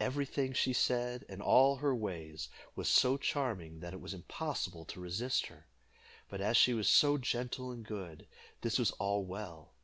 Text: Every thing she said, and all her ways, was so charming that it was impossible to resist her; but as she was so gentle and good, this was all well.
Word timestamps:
Every 0.00 0.24
thing 0.24 0.54
she 0.54 0.72
said, 0.72 1.26
and 1.28 1.42
all 1.42 1.76
her 1.76 1.94
ways, 1.94 2.48
was 2.74 2.88
so 2.88 3.18
charming 3.18 3.80
that 3.80 3.92
it 3.92 4.00
was 4.00 4.14
impossible 4.14 4.86
to 4.86 5.00
resist 5.00 5.48
her; 5.48 5.66
but 6.30 6.40
as 6.40 6.56
she 6.56 6.72
was 6.72 6.88
so 6.88 7.18
gentle 7.18 7.70
and 7.70 7.84
good, 7.84 8.26
this 8.62 8.78
was 8.78 8.90
all 8.92 9.22
well. 9.22 9.74